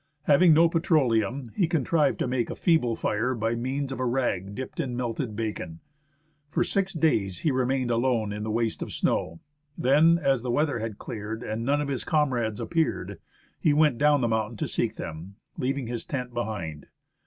Having 0.23 0.55
no 0.55 0.67
petroleum, 0.67 1.51
he 1.55 1.67
contrived 1.67 2.17
to 2.17 2.27
make 2.27 2.49
a 2.49 2.55
feeble 2.55 2.95
fire 2.95 3.35
by 3.35 3.53
means 3.53 3.91
of 3.91 3.99
a 3.99 4.05
rag 4.07 4.55
dipped 4.55 4.79
in 4.79 4.97
melted 4.97 5.35
bacon. 5.35 5.79
For 6.49 6.63
six 6.63 6.91
days 6.93 7.41
he 7.41 7.51
remained 7.51 7.91
alone 7.91 8.33
in 8.33 8.41
the 8.41 8.49
waste 8.49 8.81
of 8.81 8.91
snow; 8.93 9.41
then, 9.77 10.17
as 10.17 10.41
the 10.41 10.49
weather 10.49 10.79
had 10.79 10.97
cleared 10.97 11.43
and 11.43 11.63
none 11.63 11.81
of 11.81 11.87
his 11.87 12.03
comrades 12.03 12.59
appeared, 12.59 13.19
he 13.59 13.73
went 13.73 13.99
down 13.99 14.21
the 14.21 14.27
mountain 14.27 14.57
to 14.57 14.67
seek 14.67 14.95
them, 14.95 15.35
leaving 15.55 15.85
his 15.85 16.03
tent 16.03 16.33
behind. 16.33 16.87